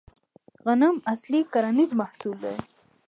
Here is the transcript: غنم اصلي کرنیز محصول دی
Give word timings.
غنم 0.65 0.95
اصلي 1.13 1.41
کرنیز 1.53 1.89
محصول 1.99 2.35
دی 2.43 2.55